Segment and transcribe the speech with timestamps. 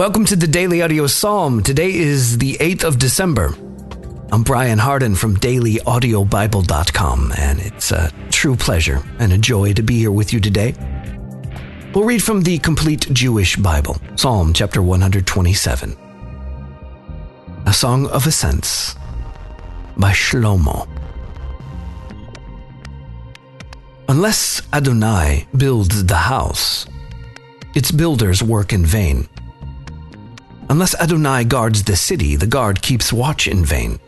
[0.00, 1.62] Welcome to the Daily Audio Psalm.
[1.62, 3.54] Today is the 8th of December.
[4.32, 9.98] I'm Brian Hardin from dailyaudiobible.com, and it's a true pleasure and a joy to be
[9.98, 10.72] here with you today.
[11.94, 15.94] We'll read from the complete Jewish Bible, Psalm chapter 127.
[17.66, 18.94] A Song of Ascents
[19.98, 20.88] by Shlomo.
[24.08, 26.86] Unless Adonai builds the house,
[27.74, 29.28] its builders work in vain.
[30.70, 33.98] Unless Adonai guards the city, the guard keeps watch in vain.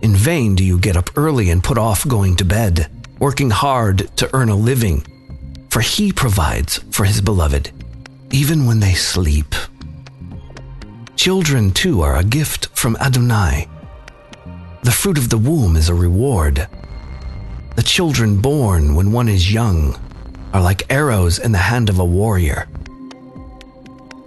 [0.00, 2.88] In vain do you get up early and put off going to bed,
[3.18, 5.04] working hard to earn a living,
[5.70, 7.72] for he provides for his beloved,
[8.30, 9.56] even when they sleep.
[11.16, 13.66] Children, too, are a gift from Adonai.
[14.84, 16.68] The fruit of the womb is a reward.
[17.74, 19.98] The children born when one is young
[20.52, 22.68] are like arrows in the hand of a warrior.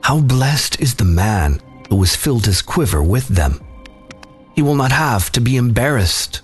[0.08, 3.60] How blessed is the man who has filled his quiver with them.
[4.56, 6.44] He will not have to be embarrassed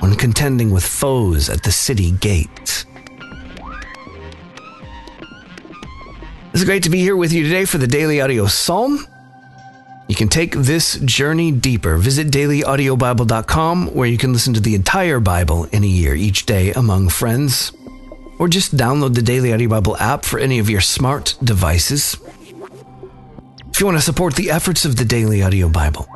[0.00, 2.84] when contending with foes at the city gates.
[6.52, 9.06] It's great to be here with you today for the Daily Audio Psalm.
[10.06, 11.96] You can take this journey deeper.
[11.96, 16.74] Visit dailyaudiobible.com where you can listen to the entire Bible in a year each day
[16.74, 17.72] among friends.
[18.38, 22.18] Or just download the Daily Audio Bible app for any of your smart devices.
[23.76, 26.08] If you want to support the efforts of the Daily Audio Bible,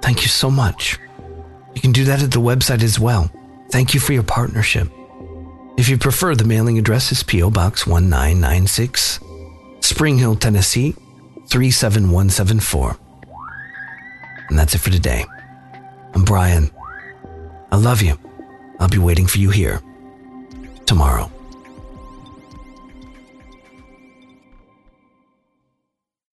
[0.00, 0.98] thank you so much.
[1.74, 3.30] You can do that at the website as well.
[3.70, 4.88] Thank you for your partnership.
[5.76, 7.50] If you prefer, the mailing address is P.O.
[7.50, 9.20] Box 1996,
[9.80, 10.94] Spring Hill, Tennessee
[11.48, 12.96] 37174.
[14.48, 15.26] And that's it for today.
[16.14, 16.70] I'm Brian.
[17.70, 18.18] I love you.
[18.78, 19.82] I'll be waiting for you here
[20.86, 21.30] tomorrow.